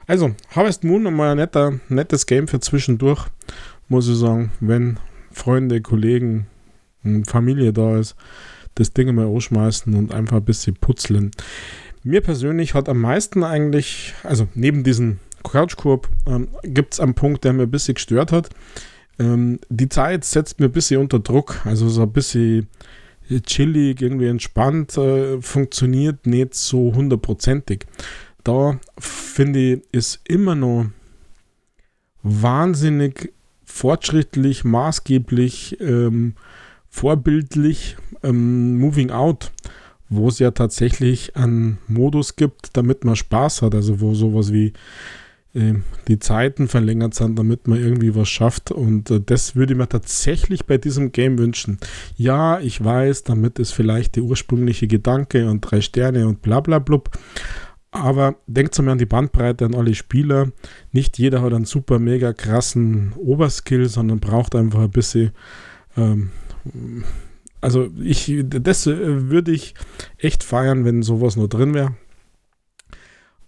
Also, 0.08 0.36
Harvest 0.50 0.84
Moon 0.84 1.04
mal 1.04 1.32
ein 1.32 1.38
netter, 1.38 1.80
nettes 1.90 2.26
Game 2.26 2.48
für 2.48 2.60
zwischendurch, 2.60 3.28
muss 3.88 4.08
ich 4.08 4.18
sagen, 4.18 4.52
wenn 4.60 5.00
Freunde, 5.32 5.82
Kollegen, 5.82 6.48
Familie 7.26 7.74
da 7.74 7.98
ist, 7.98 8.16
das 8.76 8.94
Ding 8.94 9.14
mal 9.14 9.26
ausschmeißen 9.26 9.94
und 9.94 10.14
einfach 10.14 10.38
ein 10.38 10.46
bisschen 10.46 10.76
putzeln. 10.76 11.32
Mir 12.04 12.22
persönlich 12.22 12.74
hat 12.74 12.90
am 12.90 13.00
meisten 13.00 13.44
eigentlich, 13.44 14.14
also 14.24 14.48
neben 14.54 14.84
diesem 14.84 15.20
Couchkorb, 15.44 16.10
ähm, 16.28 16.48
gibt 16.64 16.94
es 16.94 17.00
einen 17.00 17.14
Punkt, 17.14 17.44
der 17.44 17.54
mir 17.54 17.64
ein 17.64 17.72
bisschen 17.72 17.96
gestört 17.96 18.32
hat. 18.32 18.50
Ähm, 19.20 19.60
die 19.70 19.90
Zeit 19.90 20.26
setzt 20.26 20.60
mir 20.60 20.68
ein 20.68 20.72
bisschen 20.72 21.00
unter 21.00 21.20
Druck, 21.20 21.62
also 21.66 21.90
so 21.90 22.04
ein 22.04 22.12
bisschen 22.12 22.68
chillig, 23.40 24.02
irgendwie 24.02 24.28
entspannt, 24.28 24.98
äh, 24.98 25.42
funktioniert 25.42 26.28
nicht 26.28 26.54
so 26.54 26.94
hundertprozentig. 26.94 27.86
Da 28.44 28.80
finde 28.98 29.60
ich, 29.60 29.82
ist 29.92 30.20
immer 30.26 30.56
noch 30.56 30.88
wahnsinnig 32.24 33.34
fortschrittlich, 33.64 34.64
maßgeblich, 34.64 35.80
ähm, 35.80 36.36
vorbildlich 36.90 37.98
ähm, 38.22 38.78
Moving 38.78 39.12
Out, 39.12 39.52
wo 40.10 40.28
es 40.28 40.40
ja 40.40 40.52
tatsächlich 40.52 41.36
einen 41.36 41.78
Modus 41.88 42.36
gibt, 42.36 42.76
damit 42.76 43.06
man 43.06 43.16
Spaß 43.16 43.62
hat. 43.62 43.74
Also 43.74 44.02
wo 44.02 44.14
sowas 44.14 44.52
wie 44.52 44.74
die 45.54 46.20
Zeiten 46.20 46.68
verlängert 46.70 47.14
sind, 47.14 47.38
damit 47.38 47.68
man 47.68 47.80
irgendwie 47.80 48.16
was 48.16 48.30
schafft. 48.30 48.72
Und 48.72 49.12
äh, 49.12 49.20
das 49.20 49.56
würde 49.56 49.74
ich 49.74 49.78
mir 49.78 49.90
tatsächlich 49.90 50.66
bei 50.66 50.78
diesem 50.78 51.12
Game 51.12 51.38
wünschen. 51.38 51.78
Ja, 52.16 52.60
ich 52.60 52.84
weiß, 52.84 53.24
damit 53.24 53.60
ist 53.60 53.72
vielleicht 53.72 54.16
der 54.16 54.24
ursprüngliche 54.24 54.88
Gedanke 54.88 55.50
und 55.50 55.62
drei 55.62 55.82
Sterne 55.82 56.28
und 56.28 56.42
bla 56.42 56.62
bla 56.62 56.80
blub. 56.80 57.12
Aber 57.92 58.36
denkt 58.48 58.80
mal 58.80 58.94
an 58.94 58.98
die 58.98 59.06
Bandbreite 59.06 59.66
an 59.66 59.76
alle 59.76 59.94
Spieler. 59.94 60.52
Nicht 60.94 61.18
jeder 61.18 61.42
hat 61.42 61.54
einen 61.54 61.66
super 61.66 62.00
mega 62.00 62.32
krassen 62.32 63.12
Oberskill, 63.18 63.90
sondern 63.90 64.22
braucht 64.22 64.56
einfach 64.56 64.80
ein 64.80 64.92
bisschen. 64.92 65.32
Ähm, 65.98 66.32
also 67.60 67.90
ich, 68.02 68.34
das 68.46 68.88
äh, 68.88 69.30
würde 69.30 69.52
ich 69.52 69.76
echt 70.18 70.44
feiern, 70.44 70.86
wenn 70.86 71.04
sowas 71.04 71.36
nur 71.36 71.50
drin 71.50 71.74
wäre. 71.74 71.96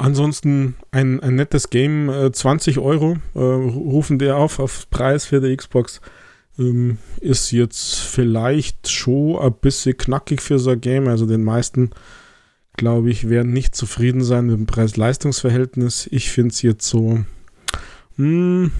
Ansonsten 0.03 0.75
ein, 0.91 1.21
ein 1.21 1.35
nettes 1.35 1.69
Game, 1.69 2.09
äh, 2.09 2.31
20 2.31 2.79
Euro 2.79 3.17
äh, 3.35 3.39
rufen 3.39 4.19
der 4.19 4.37
auf, 4.37 4.59
auf 4.59 4.89
Preis 4.89 5.25
für 5.25 5.39
die 5.39 5.55
Xbox. 5.55 6.01
Ähm, 6.59 6.97
ist 7.21 7.51
jetzt 7.51 7.99
vielleicht 7.99 8.89
schon 8.89 9.37
ein 9.39 9.53
bisschen 9.53 9.97
knackig 9.97 10.41
für 10.41 10.59
so 10.59 10.71
ein 10.71 10.81
Game. 10.81 11.07
Also 11.07 11.25
den 11.25 11.43
meisten 11.43 11.91
glaube 12.75 13.09
ich, 13.09 13.29
werden 13.29 13.53
nicht 13.53 13.75
zufrieden 13.75 14.23
sein 14.23 14.47
mit 14.47 14.57
dem 14.57 14.65
Preis-Leistungs-Verhältnis. 14.65 16.07
Ich 16.11 16.31
finde 16.31 16.51
es 16.51 16.61
jetzt 16.61 16.87
so, 16.87 17.23
mh, 18.17 18.69
hm, 18.69 18.71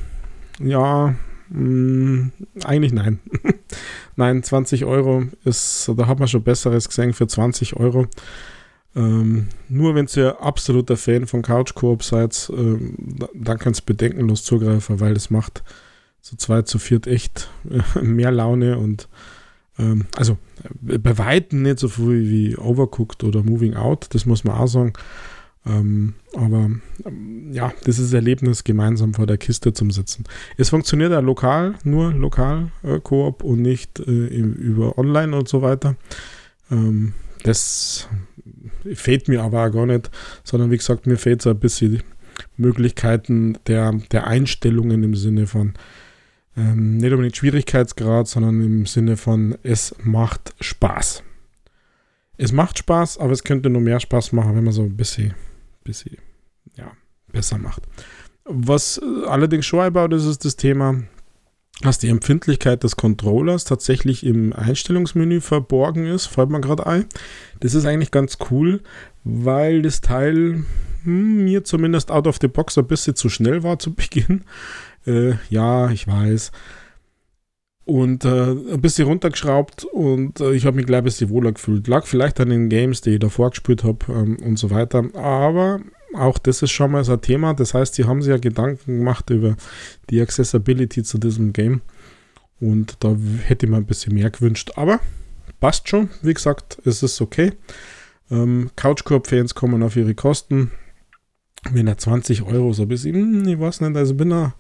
ja, 0.59 1.15
mh, 1.49 1.57
hm, 1.57 2.31
eigentlich 2.63 2.93
nein. 2.93 3.19
nein, 4.15 4.43
20 4.43 4.85
Euro 4.85 5.23
ist, 5.45 5.89
da 5.95 6.07
hat 6.07 6.19
man 6.19 6.27
schon 6.27 6.43
Besseres 6.43 6.89
gesehen 6.89 7.13
für 7.13 7.27
20 7.27 7.75
Euro. 7.77 8.07
Ähm, 8.95 9.47
nur 9.69 9.95
wenn 9.95 10.07
ihr 10.15 10.41
absoluter 10.41 10.97
Fan 10.97 11.25
von 11.25 11.41
Couch 11.41 11.73
Coop 11.73 12.03
seid, 12.03 12.51
ähm, 12.55 12.95
dann 13.33 13.57
kannst 13.57 13.81
du 13.81 13.85
bedenkenlos 13.85 14.43
zugreifen, 14.43 14.99
weil 14.99 15.15
es 15.15 15.29
macht 15.29 15.63
zu 16.21 16.37
zweit, 16.37 16.67
zu 16.67 16.79
viert 16.79 17.07
echt 17.07 17.49
äh, 17.69 18.01
mehr 18.01 18.31
Laune 18.31 18.77
und 18.77 19.07
ähm, 19.79 20.05
also 20.15 20.37
äh, 20.87 20.97
bei 20.97 21.17
Weitem 21.17 21.63
nicht 21.63 21.79
so 21.79 21.87
viel 21.87 22.29
wie 22.29 22.57
Overcooked 22.57 23.23
oder 23.23 23.43
Moving 23.43 23.75
Out, 23.75 24.07
das 24.11 24.25
muss 24.25 24.43
man 24.43 24.57
auch 24.57 24.67
sagen. 24.67 24.93
Ähm, 25.65 26.15
aber 26.35 26.69
ähm, 27.05 27.53
ja, 27.53 27.73
das 27.85 27.97
ist 27.97 28.07
das 28.07 28.13
Erlebnis, 28.13 28.63
gemeinsam 28.63 29.13
vor 29.13 29.25
der 29.25 29.37
Kiste 29.37 29.73
zum 29.73 29.91
Sitzen. 29.91 30.25
Es 30.57 30.69
funktioniert 30.69 31.11
ja 31.11 31.19
lokal, 31.19 31.75
nur 31.83 32.13
lokal 32.13 32.71
äh, 32.83 32.99
Koop 32.99 33.43
und 33.43 33.61
nicht 33.61 33.99
äh, 33.99 34.11
über 34.11 34.97
Online 34.97 35.35
und 35.35 35.47
so 35.47 35.61
weiter. 35.61 35.95
Ähm, 36.69 37.13
das 37.43 38.07
fehlt 38.93 39.27
mir 39.27 39.43
aber 39.43 39.65
auch 39.65 39.71
gar 39.71 39.85
nicht, 39.85 40.09
sondern 40.43 40.71
wie 40.71 40.77
gesagt, 40.77 41.07
mir 41.07 41.17
fehlt 41.17 41.41
so 41.41 41.49
ein 41.49 41.59
bisschen 41.59 42.03
Möglichkeiten 42.57 43.57
der, 43.67 43.93
der 44.11 44.27
Einstellungen 44.27 45.03
im 45.03 45.15
Sinne 45.15 45.47
von 45.47 45.73
ähm, 46.55 46.97
nicht 46.97 47.11
unbedingt 47.11 47.37
Schwierigkeitsgrad, 47.37 48.27
sondern 48.27 48.61
im 48.61 48.85
Sinne 48.85 49.17
von 49.17 49.57
es 49.63 49.95
macht 50.03 50.53
Spaß. 50.59 51.23
Es 52.37 52.51
macht 52.51 52.79
Spaß, 52.79 53.17
aber 53.19 53.31
es 53.31 53.43
könnte 53.43 53.69
nur 53.69 53.81
mehr 53.81 53.99
Spaß 53.99 54.31
machen, 54.33 54.55
wenn 54.55 54.63
man 54.63 54.73
so 54.73 54.83
ein 54.83 54.95
bisschen, 54.95 55.33
bisschen 55.83 56.17
ja, 56.75 56.91
besser 57.31 57.57
macht. 57.57 57.83
Was 58.45 58.99
allerdings 59.27 59.65
schon 59.65 59.79
einbaut 59.79 60.13
ist, 60.13 60.25
ist 60.25 60.43
das 60.45 60.55
Thema, 60.55 61.03
dass 61.83 61.99
die 61.99 62.07
Empfindlichkeit 62.07 62.83
des 62.83 62.95
Controllers 62.95 63.65
tatsächlich 63.65 64.25
im 64.25 64.53
Einstellungsmenü 64.53 65.41
verborgen 65.41 66.05
ist, 66.05 66.27
fällt 66.27 66.49
mir 66.49 66.61
gerade 66.61 66.87
ein. 66.87 67.05
Das 67.59 67.73
ist 67.73 67.85
eigentlich 67.85 68.11
ganz 68.11 68.37
cool, 68.49 68.81
weil 69.25 69.81
das 69.81 69.99
Teil 69.99 70.63
hm, 71.03 71.43
mir 71.43 71.65
zumindest 71.65 72.09
out 72.09 72.25
of 72.25 72.37
the 72.41 72.47
box 72.47 72.77
ein 72.77 72.87
bisschen 72.87 73.15
zu 73.15 73.27
schnell 73.27 73.63
war 73.63 73.79
zu 73.79 73.93
Beginn. 73.95 74.45
Äh, 75.05 75.33
ja, 75.49 75.91
ich 75.91 76.07
weiß. 76.07 76.51
Und 77.85 78.23
äh, 78.23 78.51
ein 78.51 78.79
bisschen 78.79 79.07
runtergeschraubt 79.07 79.83
und 79.83 80.39
äh, 80.39 80.53
ich 80.53 80.65
habe 80.65 80.77
mich 80.77 80.85
gleich 80.85 80.99
ein 80.99 81.03
bisschen 81.03 81.29
wohler 81.29 81.51
gefühlt. 81.51 81.85
Lag 81.89 82.05
vielleicht 82.05 82.39
an 82.39 82.47
den 82.47 82.69
Games, 82.69 83.01
die 83.01 83.15
ich 83.15 83.19
davor 83.19 83.49
gespielt 83.49 83.83
habe 83.83 84.05
ähm, 84.07 84.37
und 84.41 84.55
so 84.57 84.71
weiter. 84.71 85.03
Aber 85.15 85.81
auch 86.15 86.37
das 86.37 86.61
ist 86.61 86.71
schon 86.71 86.91
mal 86.91 87.03
so 87.03 87.13
ein 87.13 87.21
Thema. 87.21 87.53
Das 87.53 87.73
heißt, 87.73 87.97
die 87.97 88.05
haben 88.05 88.21
sich 88.21 88.31
ja 88.31 88.37
Gedanken 88.37 88.99
gemacht 88.99 89.29
über 89.29 89.55
die 90.09 90.21
Accessibility 90.21 91.03
zu 91.03 91.17
diesem 91.17 91.53
Game. 91.53 91.81
Und 92.59 92.97
da 92.99 93.15
hätte 93.45 93.67
mir 93.67 93.77
ein 93.77 93.85
bisschen 93.85 94.13
mehr 94.13 94.29
gewünscht. 94.29 94.71
Aber 94.75 94.99
passt 95.59 95.89
schon. 95.89 96.09
Wie 96.21 96.33
gesagt, 96.33 96.77
es 96.85 97.03
ist 97.03 97.21
okay. 97.21 97.53
Ähm, 98.31 98.69
Couchcorp-Fans 98.75 99.55
kommen 99.55 99.83
auf 99.83 99.95
ihre 99.95 100.15
Kosten. 100.15 100.71
Wenn 101.71 101.87
er 101.87 101.97
20 101.97 102.43
Euro 102.43 102.73
so 102.73 102.83
ein 102.83 102.87
bisschen, 102.87 103.15
hm, 103.15 103.47
ich 103.47 103.59
weiß 103.59 103.81
nicht, 103.81 103.95
also 103.95 104.15
bin 104.15 104.31
er 104.31 104.53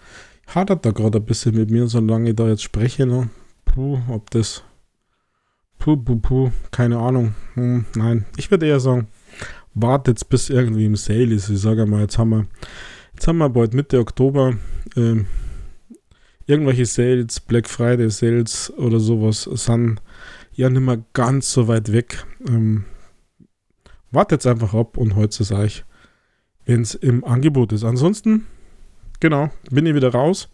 hadert 0.47 0.85
da 0.85 0.91
gerade 0.91 1.19
ein 1.19 1.25
bisschen 1.25 1.55
mit 1.55 1.69
mir, 1.69 1.87
solange 1.87 2.29
ich 2.29 2.35
da 2.35 2.47
jetzt 2.47 2.63
spreche. 2.63 3.05
Ne? 3.05 3.29
Puh, 3.65 3.99
ob 4.09 4.29
das. 4.31 4.63
Puh, 5.79 5.97
puh, 5.97 6.17
puh, 6.17 6.51
keine 6.71 6.99
Ahnung. 6.99 7.35
Hm, 7.55 7.85
nein, 7.95 8.25
ich 8.37 8.49
würde 8.51 8.67
eher 8.67 8.79
sagen, 8.79 9.07
wartet 9.73 10.27
bis 10.29 10.49
irgendwie 10.49 10.85
im 10.85 10.95
Sale 10.95 11.33
ist. 11.33 11.49
Ich 11.49 11.59
sage 11.59 11.85
mal, 11.85 12.01
jetzt 12.01 12.17
haben 12.17 12.29
wir, 12.29 12.47
jetzt 13.13 13.27
haben 13.27 13.37
wir 13.37 13.49
bald 13.49 13.73
Mitte 13.73 13.99
Oktober. 13.99 14.55
Ähm, 14.95 15.25
irgendwelche 16.45 16.85
Sales, 16.85 17.39
Black 17.39 17.67
Friday 17.67 18.09
Sales 18.09 18.71
oder 18.77 18.99
sowas 18.99 19.43
sind 19.43 20.01
ja 20.53 20.69
nicht 20.69 20.81
mehr 20.81 21.03
ganz 21.13 21.51
so 21.51 21.67
weit 21.67 21.91
weg. 21.91 22.25
Ähm, 22.47 22.85
wartet 24.11 24.45
einfach 24.45 24.73
ab 24.73 24.97
und 24.97 25.15
heute 25.15 25.41
es 25.41 25.51
euch, 25.51 25.85
wenn 26.65 26.81
es 26.81 26.93
im 26.95 27.23
Angebot 27.23 27.73
ist. 27.73 27.83
Ansonsten 27.83 28.45
genau, 29.19 29.49
bin 29.71 29.85
ich 29.85 29.95
wieder 29.95 30.11
raus. 30.11 30.49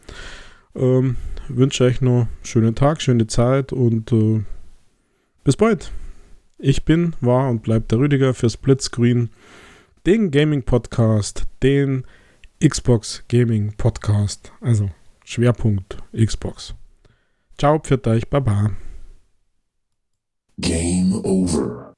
Ähm, 0.75 1.17
wünsche 1.49 1.84
euch 1.84 2.01
noch 2.01 2.21
einen 2.21 2.29
schönen 2.43 2.75
Tag, 2.75 3.01
schöne 3.01 3.27
Zeit 3.27 3.73
und 3.73 4.12
äh, 4.12 4.43
bis 5.43 5.58
bald. 5.58 5.91
Ich 6.62 6.84
bin, 6.84 7.15
war 7.22 7.50
und 7.50 7.63
bleibt 7.63 7.91
der 7.91 8.00
Rüdiger 8.00 8.34
für 8.34 8.50
Splitscreen, 8.50 9.30
den 10.06 10.30
Gaming 10.30 10.63
Podcast, 10.63 11.43
den 11.63 12.04
Xbox 12.62 13.24
Gaming 13.30 13.72
Podcast. 13.78 14.52
Also 14.60 14.89
Schwerpunkt 15.24 15.98
Xbox. 16.12 16.76
Ciao, 17.58 17.80
pfiat 17.80 18.06
euch, 18.08 18.30
baba. 18.30 18.72
Game 20.58 21.13
over. 21.24 21.88